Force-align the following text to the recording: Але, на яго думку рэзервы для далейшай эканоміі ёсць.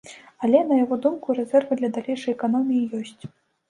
Але, 0.47 0.61
на 0.71 0.79
яго 0.83 0.95
думку 1.05 1.37
рэзервы 1.43 1.73
для 1.85 1.93
далейшай 2.01 2.37
эканоміі 2.39 2.93
ёсць. 3.05 3.23